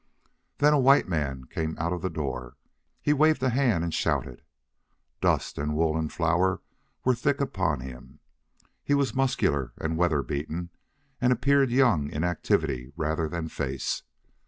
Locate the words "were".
7.05-7.13